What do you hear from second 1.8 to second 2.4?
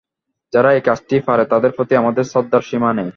আমাদের